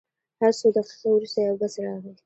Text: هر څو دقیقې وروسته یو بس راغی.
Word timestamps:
هر 0.41 0.51
څو 0.59 0.67
دقیقې 0.77 1.07
وروسته 1.13 1.39
یو 1.47 1.55
بس 1.61 1.73
راغی. 1.85 2.13